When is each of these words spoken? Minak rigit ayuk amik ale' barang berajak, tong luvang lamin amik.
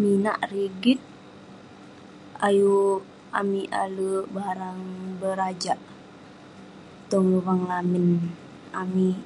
Minak 0.00 0.38
rigit 0.52 1.00
ayuk 2.46 3.00
amik 3.40 3.68
ale' 3.82 4.26
barang 4.36 4.80
berajak, 5.20 5.78
tong 7.10 7.26
luvang 7.32 7.62
lamin 7.70 8.06
amik. 8.82 9.20